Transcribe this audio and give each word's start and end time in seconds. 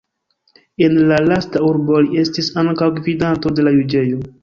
En 0.85 0.95
la 1.11 1.19
lasta 1.27 1.63
urbo 1.67 2.01
li 2.07 2.19
estis 2.25 2.51
ankaŭ 2.65 2.91
gvidanto 2.99 3.57
de 3.61 3.71
la 3.71 3.79
juĝejo. 3.81 4.25